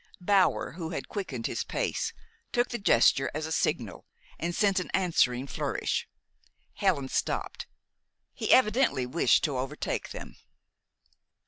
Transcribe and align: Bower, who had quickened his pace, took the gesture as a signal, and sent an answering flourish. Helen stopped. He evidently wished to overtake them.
Bower, 0.19 0.71
who 0.71 0.89
had 0.89 1.07
quickened 1.07 1.45
his 1.45 1.63
pace, 1.63 2.11
took 2.51 2.69
the 2.69 2.79
gesture 2.79 3.29
as 3.35 3.45
a 3.45 3.51
signal, 3.51 4.07
and 4.39 4.55
sent 4.55 4.79
an 4.79 4.89
answering 4.95 5.45
flourish. 5.45 6.07
Helen 6.73 7.07
stopped. 7.07 7.67
He 8.33 8.51
evidently 8.51 9.05
wished 9.05 9.43
to 9.43 9.59
overtake 9.59 10.09
them. 10.09 10.37